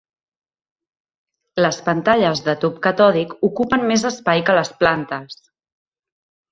[1.65, 5.43] Les pantalles de tub catòdic ocupen més espai que les planes.